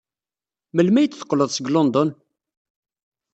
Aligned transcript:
Melmi 0.75 0.97
ay 0.99 1.07
d-teqqleḍ 1.07 1.49
seg 1.53 1.65
London? 1.69 2.09